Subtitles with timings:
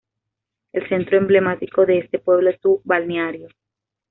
[0.73, 3.49] El centro emblemático de este pueblo es su balneario.